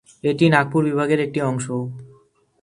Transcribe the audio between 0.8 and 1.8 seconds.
বিভাগের একটি অংশ।